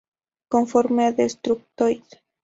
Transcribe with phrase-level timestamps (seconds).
[0.53, 2.03] Conforme a Destructoid.